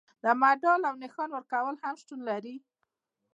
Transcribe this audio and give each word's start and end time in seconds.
د 0.23 0.25
مډال 0.41 0.81
او 0.89 0.95
نښان 1.03 1.29
ورکول 1.33 1.75
هم 1.83 1.95
شتون 2.01 2.19
لري. 2.29 2.55